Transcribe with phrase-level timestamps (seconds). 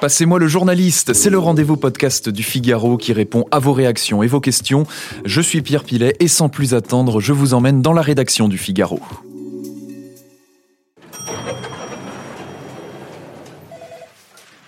[0.00, 4.26] Passez-moi le journaliste, c'est le rendez-vous podcast du Figaro qui répond à vos réactions et
[4.26, 4.84] vos questions.
[5.24, 8.58] Je suis Pierre Pilet et sans plus attendre, je vous emmène dans la rédaction du
[8.58, 8.98] Figaro.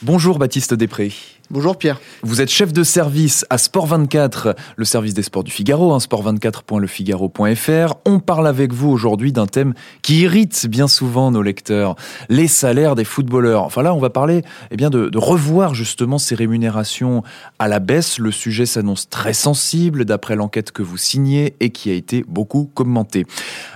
[0.00, 1.12] Bonjour Baptiste Després.
[1.50, 1.98] Bonjour Pierre.
[2.22, 5.96] Vous êtes chef de service à Sport 24, le service des sports du Figaro, hein,
[5.98, 7.94] sport24.lefigaro.fr.
[8.04, 9.72] On parle avec vous aujourd'hui d'un thème
[10.02, 11.96] qui irrite bien souvent nos lecteurs,
[12.28, 13.62] les salaires des footballeurs.
[13.62, 17.22] Enfin là, on va parler eh bien, de, revoir justement ces rémunérations
[17.58, 18.18] à la baisse.
[18.18, 22.70] Le sujet s'annonce très sensible d'après l'enquête que vous signez et qui a été beaucoup
[22.74, 23.24] commentée.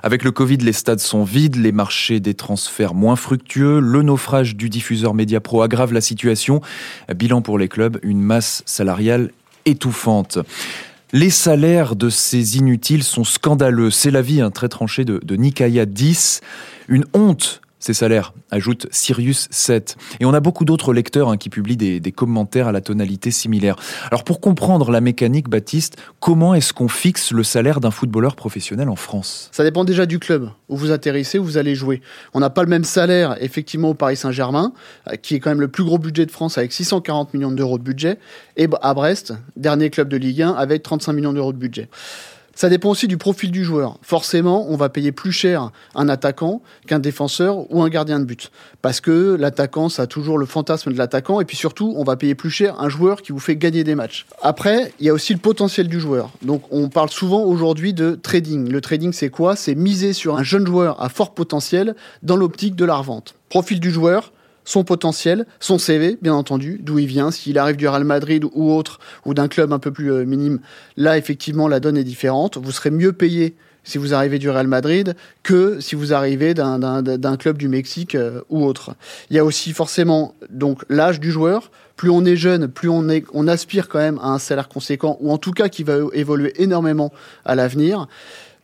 [0.03, 4.57] Avec le Covid, les stades sont vides, les marchés des transferts moins fructueux, le naufrage
[4.57, 6.61] du diffuseur Mediapro aggrave la situation.
[7.17, 9.31] Bilan pour clubs, une masse salariale
[9.65, 10.39] étouffante.
[11.13, 13.91] Les salaires de ces inutiles sont scandaleux.
[13.91, 16.41] C'est l'avis un très tranché de, de Nikaya 10.
[16.89, 19.97] Une honte ces salaires, ajoute Sirius 7.
[20.21, 23.33] Et on a beaucoup d'autres lecteurs hein, qui publient des, des, commentaires à la tonalité
[23.33, 23.75] similaire.
[24.09, 28.89] Alors pour comprendre la mécanique, Baptiste, comment est-ce qu'on fixe le salaire d'un footballeur professionnel
[28.89, 29.49] en France?
[29.51, 32.03] Ça dépend déjà du club où vous atterrissez, où vous allez jouer.
[32.35, 34.73] On n'a pas le même salaire effectivement au Paris Saint-Germain,
[35.09, 37.79] euh, qui est quand même le plus gros budget de France avec 640 millions d'euros
[37.79, 38.19] de budget,
[38.57, 41.89] et à Brest, dernier club de Ligue 1 avec 35 millions d'euros de budget.
[42.55, 43.99] Ça dépend aussi du profil du joueur.
[44.03, 48.51] Forcément, on va payer plus cher un attaquant qu'un défenseur ou un gardien de but.
[48.83, 51.41] Parce que l'attaquant, ça a toujours le fantasme de l'attaquant.
[51.41, 53.95] Et puis surtout, on va payer plus cher un joueur qui vous fait gagner des
[53.95, 54.27] matchs.
[54.43, 56.31] Après, il y a aussi le potentiel du joueur.
[56.43, 58.69] Donc, on parle souvent aujourd'hui de trading.
[58.69, 59.57] Le trading, c'est quoi?
[59.57, 63.35] C'est miser sur un jeune joueur à fort potentiel dans l'optique de la revente.
[63.49, 64.33] Profil du joueur,
[64.65, 68.73] son potentiel, son CV, bien entendu, d'où il vient, s'il arrive du Real Madrid ou
[68.73, 70.61] autre, ou d'un club un peu plus euh, minime,
[70.97, 72.59] là, effectivement, la donne est différente.
[72.59, 77.37] Vous serez mieux payé si vous arrivez du Real Madrid que si vous arrivez d'un
[77.37, 78.95] club du Mexique euh, ou autre.
[79.31, 81.71] Il y a aussi forcément donc l'âge du joueur.
[81.97, 85.39] Plus on est jeune, plus on, aspire quand même à un salaire conséquent, ou en
[85.39, 87.13] tout cas qui va évoluer énormément
[87.45, 88.09] à l'avenir.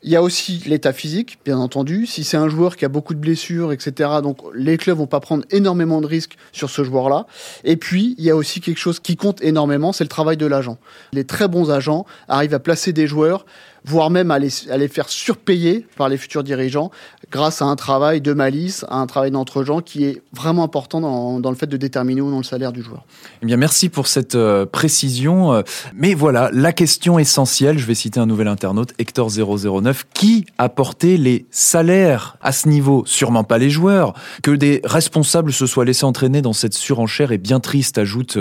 [0.04, 2.06] Il y a aussi l'état physique, bien entendu.
[2.06, 5.18] Si c'est un joueur qui a beaucoup de blessures, etc., donc les clubs vont pas
[5.18, 7.26] prendre énormément de risques sur ce joueur-là.
[7.64, 10.46] Et puis, il y a aussi quelque chose qui compte énormément, c'est le travail de
[10.46, 10.78] l'agent.
[11.12, 13.44] Les très bons agents arrivent à placer des joueurs
[13.84, 14.50] voire même à les,
[14.88, 16.90] faire surpayer par les futurs dirigeants
[17.30, 21.40] grâce à un travail de malice, à un travail d'entre-gens qui est vraiment important dans,
[21.40, 23.04] dans, le fait de déterminer ou non le salaire du joueur.
[23.42, 25.52] Eh bien, merci pour cette euh, précision.
[25.52, 25.62] Euh,
[25.94, 31.16] mais voilà, la question essentielle, je vais citer un nouvel internaute, Hector009, qui a porté
[31.16, 33.02] les salaires à ce niveau?
[33.06, 34.14] Sûrement pas les joueurs.
[34.42, 38.38] Que des responsables se soient laissés entraîner dans cette surenchère est bien triste, ajoute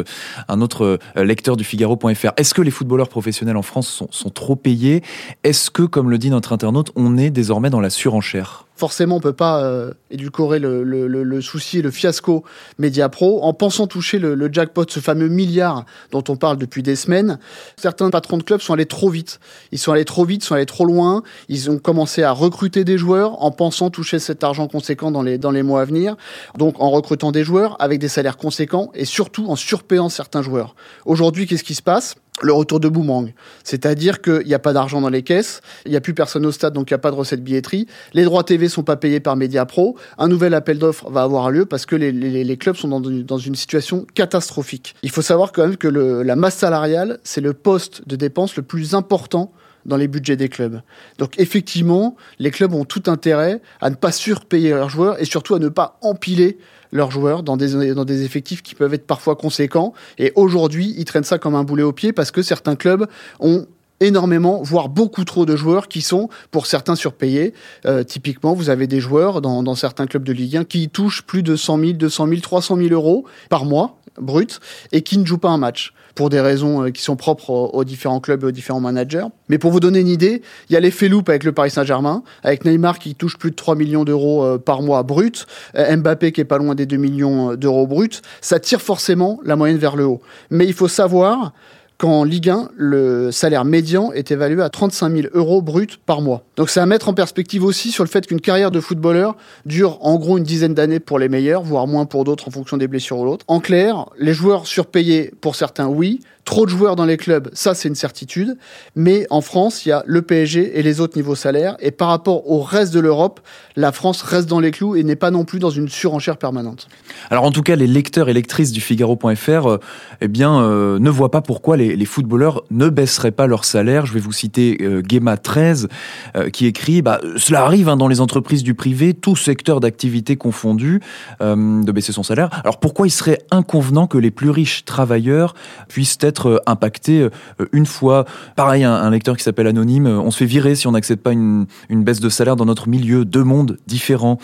[0.47, 2.31] un autre euh, lecteur du Figaro.fr.
[2.37, 5.03] Est-ce que les footballeurs professionnels en France sont, sont trop payés?
[5.43, 8.66] Est-ce que, comme le dit notre internaute, on est désormais dans la surenchère?
[8.77, 12.43] Forcément, on peut pas euh, édulcorer le, le, le, le, souci, le fiasco
[12.77, 16.95] Mediapro en pensant toucher le, le, jackpot, ce fameux milliard dont on parle depuis des
[16.95, 17.39] semaines.
[17.77, 19.39] Certains patrons de clubs sont allés trop vite.
[19.71, 21.23] Ils sont allés trop vite, sont allés trop loin.
[21.49, 25.37] Ils ont commencé à recruter des joueurs en pensant toucher cet argent conséquent dans les,
[25.37, 26.15] dans les mois à venir.
[26.57, 30.75] Donc, en recrutant des joueurs avec des salaires conséquents et surtout en surpayant certains joueurs.
[31.05, 32.15] Aujourd'hui, qu'est-ce qui se passe?
[32.43, 33.33] Le retour de boomerang.
[33.63, 36.51] C'est-à-dire qu'il n'y a pas d'argent dans les caisses, il n'y a plus personne au
[36.51, 37.87] stade, donc il n'y a pas de recette billetterie.
[38.13, 39.97] Les droits TV sont pas payés par Mediapro.
[40.17, 44.05] Un nouvel appel d'offres va avoir lieu parce que les, clubs sont dans, une situation
[44.13, 44.95] catastrophique.
[45.03, 48.63] Il faut savoir quand même que la masse salariale, c'est le poste de dépense le
[48.63, 49.51] plus important
[49.85, 50.81] dans les budgets des clubs.
[51.17, 55.55] Donc effectivement, les clubs ont tout intérêt à ne pas surpayer leurs joueurs et surtout
[55.55, 56.57] à ne pas empiler
[56.91, 59.93] leurs joueurs dans des effectifs qui peuvent être parfois conséquents.
[60.17, 63.07] Et aujourd'hui, ils traînent ça comme un boulet au pied parce que certains clubs
[63.39, 63.65] ont
[63.99, 67.53] énormément, voire beaucoup trop de joueurs qui sont, pour certains, surpayés.
[67.85, 71.23] Euh, typiquement, vous avez des joueurs dans, dans, certains clubs de Ligue 1 qui touchent
[71.23, 74.59] plus de 100 000, 200 000, 300 000 euros par mois, brut,
[74.91, 77.83] et qui ne jouent pas un match pour des raisons euh, qui sont propres aux
[77.83, 79.25] différents clubs et aux différents managers.
[79.49, 82.23] Mais pour vous donner une idée, il y a l'effet loop avec le Paris Saint-Germain,
[82.43, 86.41] avec Neymar qui touche plus de 3 millions d'euros euh, par mois brut, Mbappé qui
[86.41, 88.21] est pas loin des 2 millions d'euros bruts.
[88.41, 90.21] Ça tire forcément la moyenne vers le haut.
[90.49, 91.53] Mais il faut savoir
[91.97, 96.43] qu'en Ligue 1, le salaire médian est évalué à 35 000 euros bruts par mois.
[96.55, 99.35] Donc c'est à mettre en perspective aussi sur le fait qu'une carrière de footballeur
[99.65, 102.77] dure en gros une dizaine d'années pour les meilleurs, voire moins pour d'autres en fonction
[102.77, 103.45] des blessures ou l'autre.
[103.47, 107.75] En clair, les joueurs surpayés pour certains, oui, Trop de joueurs dans les clubs, ça
[107.75, 108.57] c'est une certitude.
[108.95, 111.75] Mais en France, il y a le PSG et les autres niveaux salaires.
[111.81, 113.41] Et par rapport au reste de l'Europe,
[113.75, 116.87] la France reste dans les clous et n'est pas non plus dans une surenchère permanente.
[117.29, 119.77] Alors en tout cas, les lecteurs et lectrices du Figaro.fr euh,
[120.21, 124.05] eh bien, euh, ne voient pas pourquoi les, footballeurs ne baisseraient pas leur salaire.
[124.05, 125.01] Je vais vous citer euh,
[125.43, 125.89] 13
[126.37, 130.37] euh, qui écrit bah, Cela arrive hein, dans les entreprises du privé, tout secteur d'activité
[130.37, 131.01] confondu,
[131.41, 132.49] de baisser son salaire.
[132.63, 135.53] Alors pourquoi il serait inconvenant que les plus riches travailleurs
[135.89, 137.29] puissent être euh, impacté euh,
[137.71, 138.25] une fois.
[138.55, 141.31] Pareil, un, lecteur qui s'appelle Anonyme, euh, on se fait virer si on n'accepte pas
[141.31, 144.37] une, baisse de salaire dans notre milieu, deux mondes différents.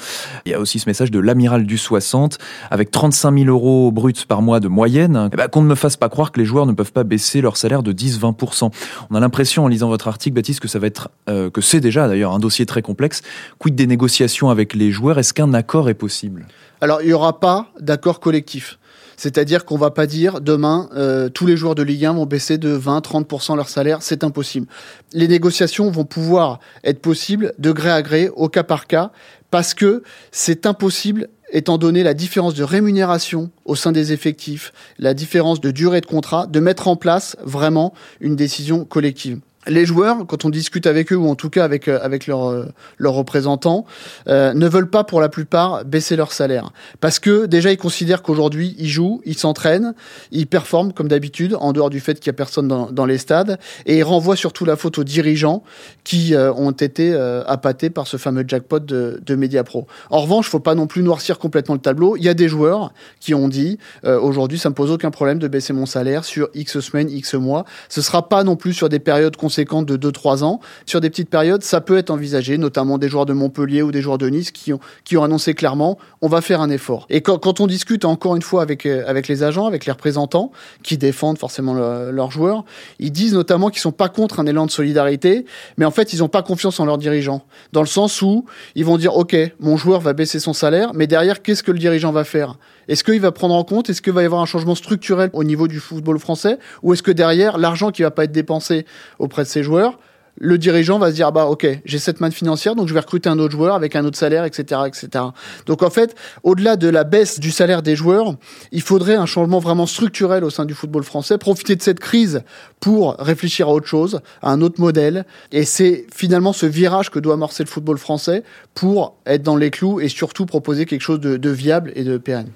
[0.45, 2.37] Il y a aussi ce message de l'amiral du 60,
[2.71, 5.97] avec 35 000 euros bruts par mois de moyenne, eh ben, qu'on ne me fasse
[5.97, 8.71] pas croire que les joueurs ne peuvent pas baisser leur salaire de 10-20%.
[9.09, 12.07] On a l'impression en lisant votre article, Baptiste, que ça va être, que c'est déjà
[12.07, 13.21] d'ailleurs un dossier très complexe.
[13.59, 15.19] Quid des négociations avec les joueurs?
[15.19, 16.47] Est-ce qu'un accord est possible?
[16.81, 18.77] Alors, il n'y aura pas d'accord collectif.
[19.17, 22.57] C'est-à-dire qu'on va pas dire demain euh, tous les joueurs de Ligue 1 vont baisser
[22.57, 24.67] de 20-30% leur salaire, c'est impossible.
[25.13, 29.11] Les négociations vont pouvoir être possibles de gré à gré, au cas par cas,
[29.51, 35.13] parce que c'est impossible étant donné la différence de rémunération au sein des effectifs, la
[35.13, 40.25] différence de durée de contrat, de mettre en place vraiment une décision collective les joueurs,
[40.27, 42.65] quand on discute avec eux ou en tout cas avec euh, avec leurs euh,
[42.97, 43.85] leurs représentants,
[44.27, 48.21] euh, ne veulent pas pour la plupart baisser leur salaire parce que déjà ils considèrent
[48.21, 49.93] qu'aujourd'hui ils jouent, ils s'entraînent,
[50.31, 53.17] ils performent comme d'habitude en dehors du fait qu'il y a personne dans, dans les
[53.17, 55.63] stades et ils renvoient surtout la faute aux dirigeants
[56.03, 57.13] qui ont été
[57.47, 59.87] appâtés par ce fameux jackpot de, de Mediapro.
[60.09, 62.17] En revanche, faut pas non plus noircir complètement le tableau.
[62.17, 65.47] Il y a des joueurs qui ont dit aujourd'hui ça me pose aucun problème de
[65.47, 67.65] baisser mon salaire sur X semaines, X mois.
[67.89, 70.59] Ce sera pas non plus sur des périodes de 2-3 ans.
[70.85, 74.01] Sur des petites périodes, ça peut être envisagé, notamment des joueurs de Montpellier ou des
[74.01, 77.05] joueurs de Nice qui ont, qui ont annoncé clairement on va faire un effort.
[77.09, 79.91] Et quand, quand on discute encore une fois avec, euh, avec les agents, avec les
[79.91, 80.51] représentants
[80.83, 82.63] qui défendent forcément leurs joueurs,
[82.99, 85.45] ils disent notamment qu'ils sont pas contre un élan de solidarité,
[85.77, 87.43] mais en fait ils n'ont pas confiance en leurs dirigeants.
[87.71, 88.45] Dans le sens où
[88.75, 91.79] ils vont dire ok, mon joueur va baisser son salaire, mais derrière qu'est-ce que le
[91.79, 92.55] dirigeant va faire?
[92.87, 93.89] Est-ce qu'il va prendre en compte?
[93.89, 96.57] Est-ce qu'il va y avoir un changement structurel au niveau du football français?
[96.81, 98.85] Ou est-ce que derrière l'argent qui va pas être dépensé
[99.19, 99.97] auprès de ses joueurs,
[100.39, 102.99] le dirigeant va se dire ah bah ok j'ai cette manne financière donc je vais
[102.99, 105.25] recruter un autre joueur avec un autre salaire etc etc
[105.67, 108.33] donc en fait au-delà de la baisse du salaire des joueurs
[108.71, 112.41] il faudrait un changement vraiment structurel au sein du football français profiter de cette crise
[112.79, 115.25] pour réfléchir à autre chose à un autre modèle.
[115.53, 118.43] Et c'est finalement ce virage que doit amorcer le football français
[118.73, 122.17] pour être dans les clous et surtout proposer quelque chose de, de viable et de
[122.17, 122.49] pérenne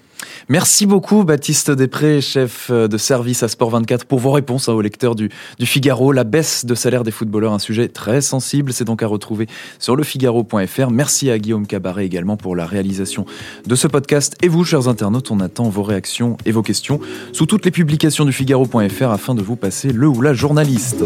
[0.50, 4.82] Merci beaucoup Baptiste Després, chef de service à Sport 24, pour vos réponses hein, aux
[4.82, 5.30] lecteurs du,
[5.60, 6.12] du, Figaro.
[6.12, 9.48] La baisse de salaire des footballeurs, un sujet très sensible, c'est donc à retrouver
[9.80, 10.90] sur lefigaro.fr.
[10.90, 13.26] Merci à Guillaume Cabaret également pour la réalisation
[13.66, 14.36] de ce podcast.
[14.42, 17.00] Et vous, chers internautes, on attend vos réactions et vos questions
[17.34, 21.04] sous toutes les publications du Figaro.fr afin de vous passer le ou la journaliste.